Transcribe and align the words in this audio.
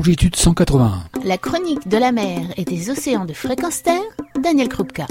longitude 0.00 0.34
181. 0.34 1.02
La 1.26 1.36
chronique 1.36 1.86
de 1.86 1.98
la 1.98 2.10
mer 2.10 2.40
et 2.56 2.64
des 2.64 2.88
océans 2.88 3.26
de 3.26 3.34
fréquence 3.34 3.82
terre, 3.82 4.00
Daniel 4.42 4.70
Krupka. 4.70 5.06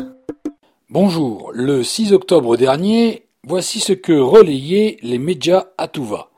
Bonjour, 0.90 1.52
le 1.54 1.84
6 1.84 2.12
octobre 2.12 2.58
dernier, 2.58 3.28
voici 3.44 3.82
ce 3.82 3.94
que 3.94 4.14
relayaient 4.14 4.98
les 5.04 5.20
médias 5.20 5.66
à 5.78 5.88
tout 5.88 6.06
va. 6.06 6.32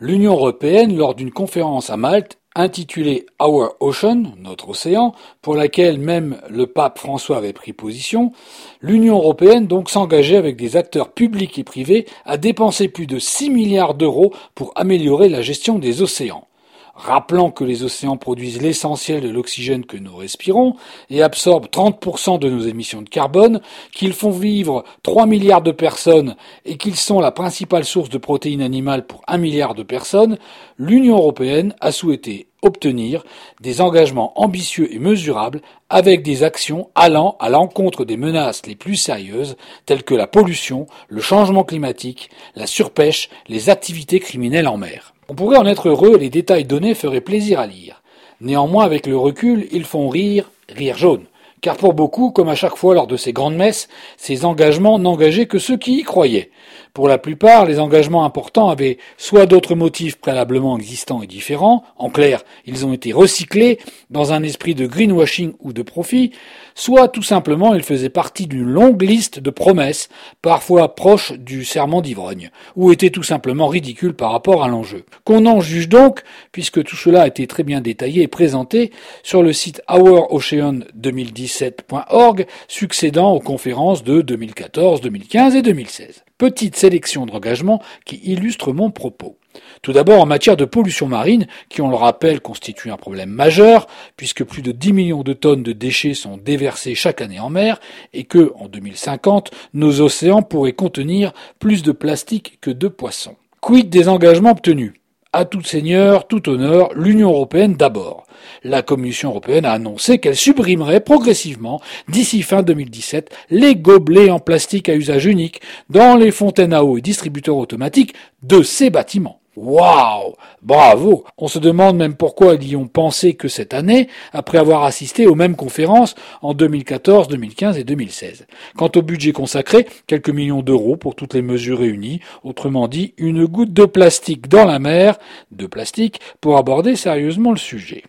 L'Union 0.00 0.32
européenne, 0.32 0.96
lors 0.96 1.14
d'une 1.14 1.30
conférence 1.30 1.90
à 1.90 1.96
Malte, 1.96 2.38
intitulée 2.56 3.24
Our 3.40 3.76
Ocean, 3.78 4.32
notre 4.36 4.70
océan, 4.70 5.14
pour 5.40 5.54
laquelle 5.54 6.00
même 6.00 6.40
le 6.50 6.66
pape 6.66 6.98
François 6.98 7.36
avait 7.36 7.52
pris 7.52 7.72
position, 7.72 8.32
l'Union 8.80 9.18
européenne 9.18 9.68
donc 9.68 9.88
s'engageait 9.88 10.38
avec 10.38 10.56
des 10.56 10.76
acteurs 10.76 11.12
publics 11.12 11.56
et 11.56 11.62
privés 11.62 12.06
à 12.24 12.36
dépenser 12.36 12.88
plus 12.88 13.06
de 13.06 13.20
6 13.20 13.50
milliards 13.50 13.94
d'euros 13.94 14.34
pour 14.56 14.72
améliorer 14.74 15.28
la 15.28 15.40
gestion 15.40 15.78
des 15.78 16.02
océans 16.02 16.48
rappelant 16.94 17.50
que 17.50 17.64
les 17.64 17.84
océans 17.84 18.16
produisent 18.16 18.60
l'essentiel 18.60 19.22
de 19.22 19.28
l'oxygène 19.28 19.84
que 19.84 19.96
nous 19.96 20.14
respirons 20.14 20.76
et 21.10 21.22
absorbent 21.22 21.66
30% 21.66 22.38
de 22.38 22.48
nos 22.48 22.60
émissions 22.60 23.02
de 23.02 23.08
carbone, 23.08 23.60
qu'ils 23.92 24.12
font 24.12 24.30
vivre 24.30 24.84
3 25.02 25.26
milliards 25.26 25.62
de 25.62 25.72
personnes 25.72 26.36
et 26.64 26.76
qu'ils 26.76 26.96
sont 26.96 27.20
la 27.20 27.32
principale 27.32 27.84
source 27.84 28.10
de 28.10 28.18
protéines 28.18 28.62
animales 28.62 29.06
pour 29.06 29.22
1 29.26 29.38
milliard 29.38 29.74
de 29.74 29.82
personnes, 29.82 30.38
l'Union 30.78 31.16
européenne 31.16 31.74
a 31.80 31.92
souhaité 31.92 32.48
obtenir 32.62 33.24
des 33.60 33.80
engagements 33.80 34.40
ambitieux 34.40 34.92
et 34.94 34.98
mesurables 34.98 35.60
avec 35.90 36.22
des 36.22 36.44
actions 36.44 36.90
allant 36.94 37.36
à 37.40 37.48
l'encontre 37.48 38.04
des 38.04 38.16
menaces 38.16 38.66
les 38.66 38.76
plus 38.76 38.96
sérieuses 38.96 39.56
telles 39.84 40.04
que 40.04 40.14
la 40.14 40.28
pollution, 40.28 40.86
le 41.08 41.20
changement 41.20 41.64
climatique, 41.64 42.30
la 42.54 42.68
surpêche, 42.68 43.28
les 43.48 43.68
activités 43.68 44.20
criminelles 44.20 44.68
en 44.68 44.78
mer. 44.78 45.12
On 45.32 45.34
pourrait 45.34 45.56
en 45.56 45.64
être 45.64 45.88
heureux, 45.88 46.18
les 46.18 46.28
détails 46.28 46.66
donnés 46.66 46.94
feraient 46.94 47.22
plaisir 47.22 47.58
à 47.58 47.66
lire. 47.66 48.02
Néanmoins, 48.42 48.84
avec 48.84 49.06
le 49.06 49.16
recul, 49.16 49.66
ils 49.72 49.86
font 49.86 50.10
rire, 50.10 50.50
rire 50.68 50.98
jaune. 50.98 51.24
Car 51.62 51.78
pour 51.78 51.94
beaucoup, 51.94 52.32
comme 52.32 52.50
à 52.50 52.54
chaque 52.54 52.76
fois 52.76 52.94
lors 52.94 53.06
de 53.06 53.16
ces 53.16 53.32
grandes 53.32 53.56
messes, 53.56 53.88
ces 54.18 54.44
engagements 54.44 54.98
n'engageaient 54.98 55.46
que 55.46 55.58
ceux 55.58 55.78
qui 55.78 56.00
y 56.00 56.02
croyaient. 56.02 56.50
Pour 56.94 57.08
la 57.08 57.16
plupart, 57.16 57.64
les 57.64 57.80
engagements 57.80 58.26
importants 58.26 58.68
avaient 58.68 58.98
soit 59.16 59.46
d'autres 59.46 59.74
motifs 59.74 60.16
préalablement 60.16 60.76
existants 60.76 61.22
et 61.22 61.26
différents, 61.26 61.84
en 61.96 62.10
clair, 62.10 62.44
ils 62.66 62.84
ont 62.84 62.92
été 62.92 63.14
recyclés 63.14 63.78
dans 64.10 64.34
un 64.34 64.42
esprit 64.42 64.74
de 64.74 64.86
greenwashing 64.86 65.54
ou 65.60 65.72
de 65.72 65.80
profit, 65.80 66.32
soit 66.74 67.08
tout 67.08 67.22
simplement 67.22 67.74
ils 67.74 67.82
faisaient 67.82 68.10
partie 68.10 68.46
d'une 68.46 68.68
longue 68.68 69.00
liste 69.00 69.40
de 69.40 69.48
promesses, 69.48 70.10
parfois 70.42 70.94
proches 70.94 71.32
du 71.32 71.64
serment 71.64 72.02
d'ivrogne, 72.02 72.50
ou 72.76 72.92
étaient 72.92 73.08
tout 73.08 73.22
simplement 73.22 73.68
ridicules 73.68 74.12
par 74.12 74.32
rapport 74.32 74.62
à 74.62 74.68
l'enjeu. 74.68 75.06
Qu'on 75.24 75.46
en 75.46 75.62
juge 75.62 75.88
donc, 75.88 76.20
puisque 76.52 76.84
tout 76.84 76.96
cela 76.96 77.22
a 77.22 77.26
été 77.26 77.46
très 77.46 77.62
bien 77.62 77.80
détaillé 77.80 78.22
et 78.22 78.28
présenté 78.28 78.92
sur 79.22 79.42
le 79.42 79.54
site 79.54 79.80
ourocean2017.org, 79.88 82.46
succédant 82.68 83.32
aux 83.32 83.40
conférences 83.40 84.04
de 84.04 84.20
2014, 84.20 85.00
2015 85.00 85.56
et 85.56 85.62
2016 85.62 86.21
petite 86.38 86.76
sélection 86.76 87.26
d'engagements 87.26 87.82
qui 88.04 88.20
illustre 88.24 88.72
mon 88.72 88.90
propos. 88.90 89.36
Tout 89.82 89.92
d'abord 89.92 90.20
en 90.20 90.26
matière 90.26 90.56
de 90.56 90.64
pollution 90.64 91.08
marine, 91.08 91.46
qui 91.68 91.82
on 91.82 91.90
le 91.90 91.96
rappelle 91.96 92.40
constitue 92.40 92.90
un 92.90 92.96
problème 92.96 93.30
majeur, 93.30 93.86
puisque 94.16 94.44
plus 94.44 94.62
de 94.62 94.72
10 94.72 94.92
millions 94.92 95.22
de 95.22 95.32
tonnes 95.32 95.62
de 95.62 95.72
déchets 95.72 96.14
sont 96.14 96.36
déversés 96.36 96.94
chaque 96.94 97.20
année 97.20 97.40
en 97.40 97.50
mer, 97.50 97.80
et 98.12 98.24
que, 98.24 98.52
en 98.56 98.68
2050, 98.68 99.50
nos 99.74 100.00
océans 100.00 100.42
pourraient 100.42 100.72
contenir 100.72 101.32
plus 101.58 101.82
de 101.82 101.92
plastique 101.92 102.58
que 102.60 102.70
de 102.70 102.88
poissons. 102.88 103.36
Quid 103.60 103.90
des 103.90 104.08
engagements 104.08 104.52
obtenus? 104.52 104.94
À 105.32 105.44
tout 105.44 105.62
seigneur, 105.62 106.26
tout 106.26 106.48
honneur, 106.48 106.92
l'Union 106.94 107.30
européenne 107.30 107.74
d'abord. 107.74 108.26
La 108.64 108.82
Commission 108.82 109.30
européenne 109.30 109.64
a 109.64 109.72
annoncé 109.72 110.18
qu'elle 110.18 110.36
supprimerait 110.36 111.00
progressivement, 111.00 111.80
d'ici 112.08 112.42
fin 112.42 112.62
2017, 112.62 113.30
les 113.50 113.76
gobelets 113.76 114.30
en 114.30 114.38
plastique 114.38 114.88
à 114.88 114.94
usage 114.94 115.26
unique 115.26 115.60
dans 115.90 116.16
les 116.16 116.30
fontaines 116.30 116.72
à 116.72 116.84
eau 116.84 116.98
et 116.98 117.02
distributeurs 117.02 117.56
automatiques 117.56 118.14
de 118.42 118.62
ces 118.62 118.90
bâtiments. 118.90 119.41
Waouh 119.54 120.34
Bravo 120.62 121.24
On 121.36 121.46
se 121.46 121.58
demande 121.58 121.98
même 121.98 122.14
pourquoi 122.14 122.54
ils 122.54 122.70
y 122.70 122.76
ont 122.76 122.88
pensé 122.88 123.34
que 123.34 123.48
cette 123.48 123.74
année, 123.74 124.08
après 124.32 124.56
avoir 124.56 124.84
assisté 124.84 125.26
aux 125.26 125.34
mêmes 125.34 125.56
conférences 125.56 126.14
en 126.40 126.54
2014, 126.54 127.28
2015 127.28 127.76
et 127.76 127.84
2016. 127.84 128.46
Quant 128.76 128.90
au 128.96 129.02
budget 129.02 129.32
consacré, 129.32 129.86
quelques 130.06 130.30
millions 130.30 130.62
d'euros 130.62 130.96
pour 130.96 131.14
toutes 131.14 131.34
les 131.34 131.42
mesures 131.42 131.80
réunies, 131.80 132.20
autrement 132.44 132.88
dit, 132.88 133.12
une 133.18 133.44
goutte 133.44 133.74
de 133.74 133.84
plastique 133.84 134.48
dans 134.48 134.64
la 134.64 134.78
mer, 134.78 135.18
de 135.50 135.66
plastique, 135.66 136.20
pour 136.40 136.56
aborder 136.56 136.96
sérieusement 136.96 137.50
le 137.50 137.58
sujet. 137.58 138.04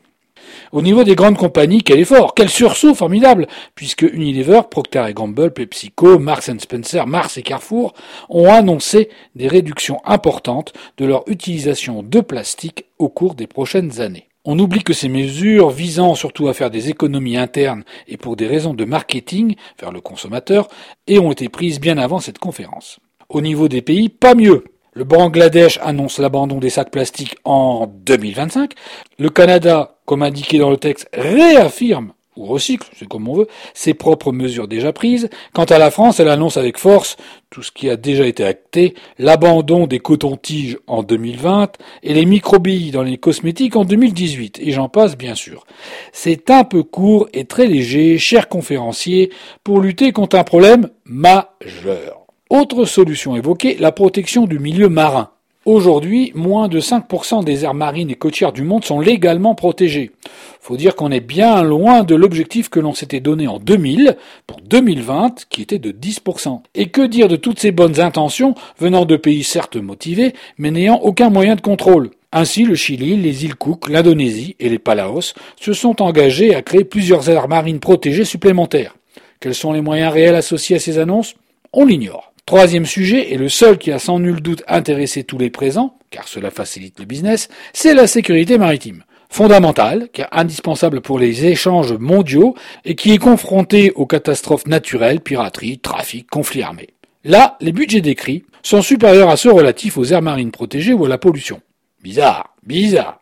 Au 0.71 0.81
niveau 0.81 1.03
des 1.03 1.15
grandes 1.15 1.37
compagnies, 1.37 1.83
quel 1.83 1.99
effort, 1.99 2.33
quel 2.35 2.49
sursaut 2.49 2.95
formidable, 2.95 3.47
puisque 3.75 4.01
Unilever, 4.01 4.61
Procter 4.69 5.05
Gamble, 5.13 5.51
PepsiCo, 5.51 6.19
Marks 6.19 6.59
Spencer, 6.59 7.05
Mars 7.07 7.37
et 7.37 7.43
Carrefour 7.43 7.93
ont 8.29 8.51
annoncé 8.51 9.09
des 9.35 9.47
réductions 9.47 10.01
importantes 10.05 10.73
de 10.97 11.05
leur 11.05 11.23
utilisation 11.27 12.03
de 12.03 12.19
plastique 12.21 12.85
au 12.99 13.09
cours 13.09 13.35
des 13.35 13.47
prochaines 13.47 14.01
années. 14.01 14.27
On 14.45 14.59
oublie 14.59 14.83
que 14.83 14.91
ces 14.91 15.07
mesures 15.07 15.69
visant 15.69 16.15
surtout 16.15 16.49
à 16.49 16.53
faire 16.53 16.69
des 16.69 16.89
économies 16.89 17.37
internes 17.37 17.85
et 18.09 18.17
pour 18.17 18.35
des 18.35 18.47
raisons 18.47 18.73
de 18.73 18.83
marketing 18.83 19.55
vers 19.79 19.93
le 19.93 20.01
consommateur 20.01 20.67
et 21.07 21.17
ont 21.17 21.31
été 21.31 21.47
prises 21.47 21.79
bien 21.79 21.97
avant 21.97 22.19
cette 22.19 22.39
conférence. 22.39 22.99
Au 23.29 23.39
niveau 23.39 23.69
des 23.69 23.81
pays, 23.81 24.09
pas 24.09 24.35
mieux. 24.35 24.65
Le 24.91 25.05
Bangladesh 25.05 25.79
annonce 25.81 26.19
l'abandon 26.19 26.59
des 26.59 26.69
sacs 26.69 26.91
plastiques 26.91 27.37
en 27.45 27.87
2025. 27.87 28.73
Le 29.17 29.29
Canada, 29.29 29.92
comme 30.05 30.23
indiqué 30.23 30.57
dans 30.57 30.69
le 30.69 30.77
texte, 30.77 31.07
réaffirme 31.13 32.13
ou 32.35 32.45
recycle, 32.45 32.89
c'est 32.97 33.07
comme 33.07 33.27
on 33.27 33.35
veut, 33.35 33.47
ses 33.73 33.93
propres 33.93 34.31
mesures 34.31 34.67
déjà 34.67 34.91
prises. 34.91 35.29
Quant 35.53 35.65
à 35.65 35.77
la 35.77 35.91
France, 35.91 36.19
elle 36.19 36.29
annonce 36.29 36.57
avec 36.57 36.77
force 36.77 37.15
tout 37.49 37.61
ce 37.61 37.71
qui 37.71 37.89
a 37.89 37.95
déjà 37.95 38.25
été 38.25 38.43
acté, 38.43 38.95
l'abandon 39.19 39.85
des 39.85 39.99
cotons-tiges 39.99 40.79
en 40.87 41.03
2020 41.03 41.77
et 42.01 42.13
les 42.13 42.25
microbilles 42.25 42.91
dans 42.91 43.03
les 43.03 43.17
cosmétiques 43.17 43.75
en 43.75 43.85
2018, 43.85 44.59
et 44.59 44.71
j'en 44.71 44.89
passe 44.89 45.15
bien 45.15 45.35
sûr. 45.35 45.65
C'est 46.11 46.49
un 46.49 46.63
peu 46.63 46.81
court 46.81 47.27
et 47.33 47.45
très 47.45 47.67
léger, 47.67 48.17
cher 48.17 48.49
conférencier, 48.49 49.31
pour 49.63 49.79
lutter 49.79 50.11
contre 50.11 50.37
un 50.37 50.43
problème 50.43 50.89
majeur. 51.05 52.25
Autre 52.49 52.85
solution 52.85 53.35
évoquée, 53.35 53.77
la 53.79 53.91
protection 53.91 54.45
du 54.45 54.59
milieu 54.59 54.89
marin. 54.89 55.32
Aujourd'hui, 55.65 56.33
moins 56.35 56.67
de 56.67 56.81
5% 56.81 57.45
des 57.45 57.63
aires 57.63 57.73
marines 57.73 58.09
et 58.09 58.15
côtières 58.15 58.51
du 58.51 58.63
monde 58.63 58.83
sont 58.83 58.99
légalement 58.99 59.55
protégées. 59.55 60.11
Faut 60.59 60.75
dire 60.75 60.93
qu'on 60.93 61.09
est 61.09 61.21
bien 61.21 61.63
loin 61.63 62.03
de 62.03 62.15
l'objectif 62.15 62.67
que 62.67 62.81
l'on 62.81 62.93
s'était 62.93 63.21
donné 63.21 63.47
en 63.47 63.59
2000 63.59 64.17
pour 64.45 64.59
2020 64.59 65.45
qui 65.49 65.61
était 65.61 65.79
de 65.79 65.91
10%. 65.91 66.61
Et 66.75 66.87
que 66.87 67.01
dire 67.01 67.29
de 67.29 67.37
toutes 67.37 67.59
ces 67.59 67.71
bonnes 67.71 68.01
intentions 68.01 68.55
venant 68.77 69.05
de 69.05 69.15
pays 69.15 69.43
certes 69.43 69.77
motivés 69.77 70.33
mais 70.57 70.69
n'ayant 70.69 70.99
aucun 71.01 71.29
moyen 71.29 71.55
de 71.55 71.61
contrôle? 71.61 72.11
Ainsi, 72.33 72.65
le 72.65 72.75
Chili, 72.75 73.15
les 73.15 73.45
îles 73.45 73.55
Cook, 73.55 73.89
l'Indonésie 73.89 74.57
et 74.59 74.67
les 74.67 74.79
Palaos 74.79 75.33
se 75.61 75.71
sont 75.71 76.01
engagés 76.01 76.55
à 76.55 76.61
créer 76.61 76.83
plusieurs 76.83 77.29
aires 77.29 77.47
marines 77.47 77.79
protégées 77.79 78.25
supplémentaires. 78.25 78.97
Quels 79.39 79.55
sont 79.55 79.71
les 79.71 79.81
moyens 79.81 80.11
réels 80.11 80.35
associés 80.35 80.75
à 80.75 80.79
ces 80.79 80.97
annonces? 80.97 81.35
On 81.71 81.85
l'ignore. 81.85 82.32
Troisième 82.45 82.85
sujet, 82.85 83.31
et 83.31 83.37
le 83.37 83.47
seul 83.47 83.77
qui 83.77 83.89
a 83.93 83.99
sans 83.99 84.19
nul 84.19 84.41
doute 84.41 84.63
intéressé 84.67 85.23
tous 85.23 85.37
les 85.37 85.49
présents, 85.49 85.97
car 86.09 86.27
cela 86.27 86.51
facilite 86.51 86.99
le 86.99 87.05
business, 87.05 87.47
c'est 87.71 87.93
la 87.93 88.05
sécurité 88.05 88.57
maritime. 88.57 89.05
Fondamentale, 89.29 90.09
car 90.11 90.27
indispensable 90.33 90.99
pour 90.99 91.19
les 91.19 91.45
échanges 91.45 91.93
mondiaux 91.93 92.53
et 92.83 92.95
qui 92.95 93.13
est 93.13 93.17
confrontée 93.17 93.91
aux 93.95 94.05
catastrophes 94.05 94.67
naturelles, 94.67 95.21
piraterie, 95.21 95.79
trafic, 95.79 96.29
conflits 96.29 96.63
armés. 96.63 96.89
Là, 97.23 97.55
les 97.61 97.71
budgets 97.71 98.01
décrits 98.01 98.43
sont 98.61 98.81
supérieurs 98.81 99.29
à 99.29 99.37
ceux 99.37 99.51
relatifs 99.51 99.97
aux 99.97 100.03
aires 100.03 100.21
marines 100.21 100.51
protégées 100.51 100.93
ou 100.93 101.05
à 101.05 101.09
la 101.09 101.17
pollution. 101.17 101.61
Bizarre, 102.03 102.55
bizarre. 102.63 103.19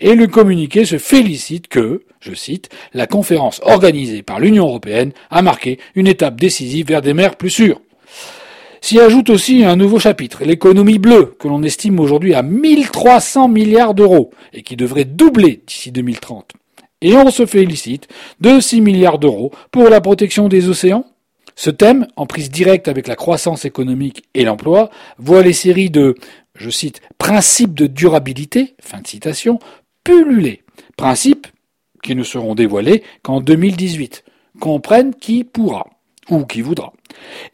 Et 0.00 0.16
le 0.16 0.26
communiqué 0.26 0.84
se 0.84 0.98
félicite 0.98 1.68
que, 1.68 2.02
je 2.18 2.34
cite, 2.34 2.68
la 2.92 3.06
conférence 3.06 3.60
organisée 3.62 4.24
par 4.24 4.40
l'Union 4.40 4.66
européenne 4.66 5.12
a 5.30 5.40
marqué 5.40 5.78
une 5.94 6.08
étape 6.08 6.40
décisive 6.40 6.88
vers 6.88 7.00
des 7.00 7.14
mers 7.14 7.36
plus 7.36 7.50
sûres. 7.50 7.80
S'y 8.86 9.00
ajoute 9.00 9.30
aussi 9.30 9.64
un 9.64 9.74
nouveau 9.74 9.98
chapitre, 9.98 10.44
l'économie 10.44 11.00
bleue, 11.00 11.34
que 11.40 11.48
l'on 11.48 11.64
estime 11.64 11.98
aujourd'hui 11.98 12.34
à 12.34 12.42
1300 12.42 13.48
milliards 13.48 13.94
d'euros 13.94 14.30
et 14.52 14.62
qui 14.62 14.76
devrait 14.76 15.04
doubler 15.04 15.60
d'ici 15.66 15.90
2030. 15.90 16.52
Et 17.00 17.16
on 17.16 17.32
se 17.32 17.46
félicite 17.46 18.06
de 18.38 18.60
6 18.60 18.80
milliards 18.82 19.18
d'euros 19.18 19.50
pour 19.72 19.88
la 19.88 20.00
protection 20.00 20.46
des 20.46 20.68
océans. 20.68 21.04
Ce 21.56 21.70
thème, 21.70 22.06
en 22.14 22.26
prise 22.26 22.48
directe 22.48 22.86
avec 22.86 23.08
la 23.08 23.16
croissance 23.16 23.64
économique 23.64 24.22
et 24.34 24.44
l'emploi, 24.44 24.90
voit 25.18 25.42
les 25.42 25.52
séries 25.52 25.90
de, 25.90 26.14
je 26.54 26.70
cite, 26.70 27.00
principes 27.18 27.74
de 27.74 27.88
durabilité, 27.88 28.76
fin 28.80 29.00
de 29.00 29.06
citation, 29.08 29.58
pulluler. 30.04 30.62
Principes 30.96 31.48
qui 32.04 32.14
ne 32.14 32.22
seront 32.22 32.54
dévoilés 32.54 33.02
qu'en 33.24 33.40
2018. 33.40 34.22
Comprenne 34.60 35.12
qui 35.12 35.42
pourra 35.42 35.88
ou 36.30 36.44
qui 36.44 36.62
voudra. 36.62 36.92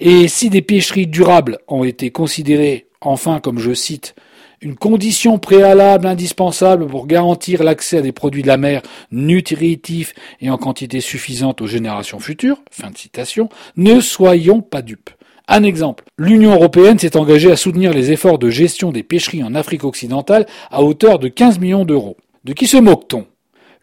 Et 0.01 0.29
si 0.29 0.51
des 0.51 0.63
pêcheries 0.63 1.07
durables 1.07 1.59
ont 1.69 1.85
été 1.85 2.11
considérées, 2.11 2.87
enfin, 3.01 3.41
comme 3.41 3.59
je 3.59 3.75
cite, 3.75 4.15
une 4.63 4.77
condition 4.77 5.39
préalable 5.39 6.07
indispensable 6.07 6.87
pour 6.87 7.07
garantir 7.07 7.65
l'accès 7.65 7.99
à 7.99 8.03
des 8.03 8.13
produits 8.13 8.43
de 8.43 8.47
la 8.47 8.57
mer 8.57 8.83
nutritifs 9.11 10.15
et 10.41 10.51
en 10.51 10.57
quantité 10.57 11.01
suffisante 11.01 11.61
aux 11.61 11.67
générations 11.67 12.21
futures. 12.21 12.63
Fin 12.71 12.91
de 12.91 12.97
citation. 12.97 13.49
Ne 13.77 14.01
soyons 14.01 14.61
pas 14.61 14.83
dupes. 14.83 15.11
Un 15.49 15.65
exemple. 15.65 16.05
L'Union 16.17 16.53
européenne 16.53 16.99
s'est 16.99 17.17
engagée 17.17 17.51
à 17.51 17.57
soutenir 17.57 17.93
les 17.93 18.13
efforts 18.13 18.39
de 18.39 18.51
gestion 18.51 18.93
des 18.93 19.03
pêcheries 19.03 19.43
en 19.43 19.57
Afrique 19.57 19.85
occidentale 19.85 20.47
à 20.71 20.83
hauteur 20.83 21.19
de 21.19 21.29
15 21.29 21.59
millions 21.59 21.85
d'euros. 21.85 22.17
De 22.45 22.53
qui 22.53 22.69
se 22.69 22.77
moque-t-on? 22.77 23.27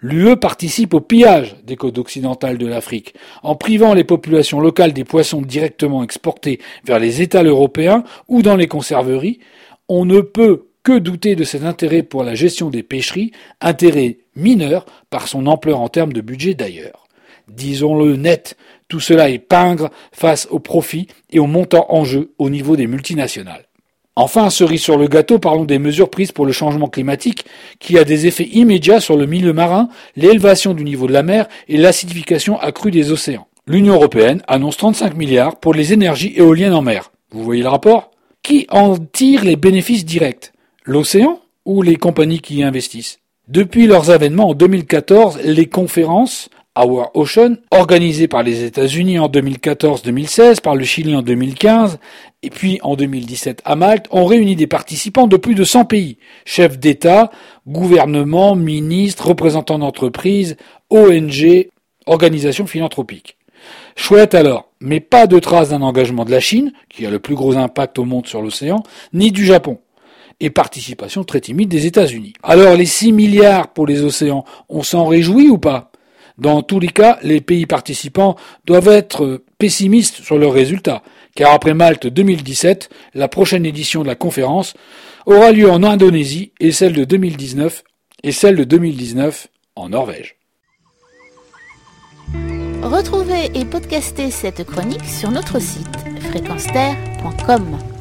L'UE 0.01 0.37
participe 0.37 0.93
au 0.93 1.01
pillage 1.01 1.57
des 1.65 1.75
côtes 1.75 1.97
occidentales 1.97 2.57
de 2.57 2.67
l'Afrique, 2.67 3.15
en 3.43 3.55
privant 3.55 3.93
les 3.93 4.05
populations 4.05 4.61
locales 4.61 4.93
des 4.93 5.03
poissons 5.03 5.41
directement 5.41 6.03
exportés 6.03 6.59
vers 6.85 6.99
les 6.99 7.21
États 7.21 7.43
européens 7.43 8.05
ou 8.29 8.41
dans 8.41 8.55
les 8.55 8.67
conserveries. 8.67 9.39
On 9.89 10.05
ne 10.05 10.21
peut 10.21 10.67
que 10.83 10.97
douter 10.97 11.35
de 11.35 11.43
cet 11.43 11.63
intérêt 11.63 12.03
pour 12.03 12.23
la 12.23 12.33
gestion 12.33 12.69
des 12.69 12.83
pêcheries, 12.83 13.31
intérêt 13.59 14.19
mineur 14.35 14.85
par 15.09 15.27
son 15.27 15.47
ampleur 15.47 15.81
en 15.81 15.89
termes 15.89 16.13
de 16.13 16.21
budget 16.21 16.53
d'ailleurs. 16.53 17.07
Disons-le 17.49 18.15
net, 18.15 18.55
tout 18.87 18.99
cela 18.99 19.29
est 19.29 19.39
pingre 19.39 19.89
face 20.13 20.47
aux 20.49 20.59
profits 20.59 21.07
et 21.29 21.39
aux 21.39 21.47
montants 21.47 21.87
en 21.89 22.05
jeu 22.05 22.33
au 22.37 22.49
niveau 22.49 22.75
des 22.75 22.87
multinationales. 22.87 23.68
Enfin, 24.21 24.49
cerise 24.49 24.81
sur 24.81 24.97
le 24.97 25.07
gâteau, 25.07 25.39
parlons 25.39 25.63
des 25.63 25.79
mesures 25.79 26.09
prises 26.09 26.33
pour 26.33 26.45
le 26.45 26.51
changement 26.51 26.89
climatique 26.89 27.45
qui 27.79 27.97
a 27.97 28.03
des 28.03 28.27
effets 28.27 28.49
immédiats 28.51 28.99
sur 28.99 29.15
le 29.15 29.25
milieu 29.25 29.53
marin, 29.53 29.87
l'élévation 30.17 30.73
du 30.73 30.83
niveau 30.83 31.07
de 31.07 31.13
la 31.13 31.23
mer 31.23 31.47
et 31.69 31.77
l'acidification 31.77 32.59
accrue 32.59 32.91
des 32.91 33.13
océans. 33.13 33.47
L'Union 33.65 33.93
européenne 33.93 34.41
annonce 34.45 34.75
35 34.75 35.15
milliards 35.15 35.55
pour 35.55 35.73
les 35.73 35.93
énergies 35.93 36.33
éoliennes 36.35 36.73
en 36.73 36.81
mer. 36.81 37.13
Vous 37.31 37.45
voyez 37.45 37.63
le 37.63 37.69
rapport? 37.69 38.11
Qui 38.43 38.67
en 38.69 38.97
tire 38.97 39.45
les 39.45 39.55
bénéfices 39.55 40.03
directs? 40.03 40.51
L'océan 40.83 41.39
ou 41.63 41.81
les 41.81 41.95
compagnies 41.95 42.41
qui 42.41 42.57
y 42.57 42.63
investissent? 42.63 43.19
Depuis 43.47 43.87
leurs 43.87 44.09
avènements 44.09 44.49
en 44.49 44.53
2014, 44.53 45.39
les 45.45 45.67
conférences 45.67 46.49
Our 46.79 47.11
Ocean, 47.13 47.57
organisé 47.71 48.27
par 48.29 48.41
les 48.41 48.63
États-Unis 48.63 49.19
en 49.19 49.27
2014-2016, 49.27 50.61
par 50.61 50.75
le 50.75 50.85
Chili 50.85 51.13
en 51.15 51.21
2015, 51.21 51.99
et 52.41 52.49
puis 52.49 52.79
en 52.83 52.95
2017 52.95 53.61
à 53.65 53.75
Malte, 53.75 54.05
ont 54.11 54.25
réuni 54.25 54.55
des 54.55 54.67
participants 54.67 55.27
de 55.27 55.35
plus 55.35 55.55
de 55.55 55.65
100 55.65 55.85
pays, 55.85 56.17
chefs 56.45 56.79
d'État, 56.79 57.31
gouvernements, 57.67 58.55
ministres, 58.55 59.27
représentants 59.27 59.79
d'entreprises, 59.79 60.55
ONG, 60.89 61.67
organisations 62.05 62.65
philanthropiques. 62.65 63.35
Chouette 63.97 64.33
alors, 64.33 64.69
mais 64.79 65.01
pas 65.01 65.27
de 65.27 65.37
traces 65.39 65.69
d'un 65.69 65.81
engagement 65.81 66.23
de 66.23 66.31
la 66.31 66.39
Chine, 66.39 66.71
qui 66.87 67.05
a 67.05 67.09
le 67.09 67.19
plus 67.19 67.35
gros 67.35 67.57
impact 67.57 67.99
au 67.99 68.05
monde 68.05 68.27
sur 68.27 68.41
l'océan, 68.41 68.83
ni 69.11 69.31
du 69.33 69.45
Japon 69.45 69.79
et 70.39 70.49
participation 70.49 71.25
très 71.25 71.41
timide 71.41 71.69
des 71.69 71.85
États-Unis. 71.85 72.33
Alors 72.43 72.75
les 72.75 72.85
6 72.85 73.11
milliards 73.11 73.73
pour 73.73 73.85
les 73.85 74.03
océans, 74.03 74.45
on 74.69 74.83
s'en 74.83 75.05
réjouit 75.05 75.49
ou 75.49 75.57
pas? 75.57 75.88
Dans 76.39 76.61
tous 76.61 76.79
les 76.79 76.89
cas, 76.89 77.19
les 77.21 77.41
pays 77.41 77.65
participants 77.65 78.35
doivent 78.65 78.87
être 78.87 79.43
pessimistes 79.57 80.21
sur 80.21 80.37
leurs 80.37 80.53
résultats, 80.53 81.03
car 81.35 81.53
après 81.53 81.73
Malte 81.73 82.07
2017, 82.07 82.89
la 83.13 83.27
prochaine 83.27 83.65
édition 83.65 84.03
de 84.03 84.07
la 84.07 84.15
conférence 84.15 84.73
aura 85.25 85.51
lieu 85.51 85.69
en 85.69 85.83
Indonésie 85.83 86.51
et 86.59 86.71
celle 86.71 86.93
de 86.93 87.03
2019 87.03 87.83
et 88.23 88.31
celle 88.31 88.55
de 88.55 88.63
2019 88.63 89.47
en 89.75 89.89
Norvège. 89.89 90.35
Retrouvez 92.81 93.51
et 93.53 93.65
podcastez 93.65 94.31
cette 94.31 94.63
chronique 94.63 95.05
sur 95.05 95.31
notre 95.31 95.59
site 95.59 95.85
fréquenceterre.com. 96.31 97.98